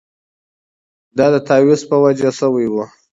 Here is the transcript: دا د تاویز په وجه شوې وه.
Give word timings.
دا 1.17 1.27
د 1.33 1.35
تاویز 1.47 1.81
په 1.89 1.95
وجه 2.03 2.29
شوې 2.39 2.67
وه. 2.73 2.85